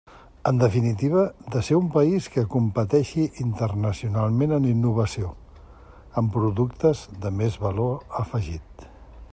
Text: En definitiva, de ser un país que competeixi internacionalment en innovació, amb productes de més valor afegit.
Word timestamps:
En 0.51 0.59
definitiva, 0.61 1.25
de 1.55 1.59
ser 1.67 1.75
un 1.79 1.89
país 1.97 2.29
que 2.35 2.45
competeixi 2.53 3.25
internacionalment 3.43 4.55
en 4.57 4.65
innovació, 4.71 5.29
amb 6.23 6.35
productes 6.39 7.05
de 7.27 7.35
més 7.43 7.61
valor 7.67 8.19
afegit. 8.25 8.89